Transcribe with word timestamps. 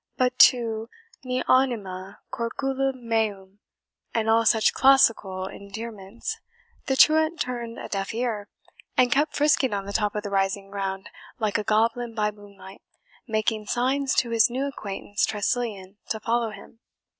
But 0.17 0.39
to 0.49 0.89
MI 1.23 1.43
ANIME, 1.47 2.15
CORCULUM 2.31 3.07
MEUM, 3.07 3.59
and 4.15 4.29
all 4.31 4.47
such 4.47 4.73
classical 4.73 5.45
endearments, 5.45 6.39
the 6.87 6.95
truant 6.95 7.39
turned 7.39 7.77
a 7.77 7.87
deaf 7.87 8.11
ear, 8.11 8.49
and 8.97 9.11
kept 9.11 9.35
frisking 9.35 9.75
on 9.75 9.85
the 9.85 9.93
top 9.93 10.15
of 10.15 10.23
the 10.23 10.31
rising 10.31 10.71
ground 10.71 11.11
like 11.37 11.59
a 11.59 11.63
goblin 11.63 12.15
by 12.15 12.31
moonlight, 12.31 12.81
making 13.27 13.67
signs 13.67 14.15
to 14.15 14.31
his 14.31 14.49
new 14.49 14.65
acquaintance, 14.65 15.23
Tressilian, 15.23 15.97
to 16.09 16.19
follow 16.19 16.49
him. 16.49 16.79